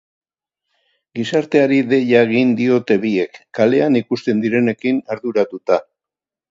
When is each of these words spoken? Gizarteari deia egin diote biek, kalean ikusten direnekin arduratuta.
Gizarteari 1.19 1.77
deia 1.91 2.23
egin 2.29 2.55
diote 2.63 2.99
biek, 3.05 3.39
kalean 3.61 4.01
ikusten 4.03 4.43
direnekin 4.47 5.01
arduratuta. 5.17 5.85